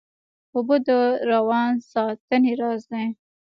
اوبه 0.55 0.77
د 0.87 0.89
روان 1.31 1.71
ساتنې 1.91 2.53
راز 2.61 2.81
دي 2.91 3.05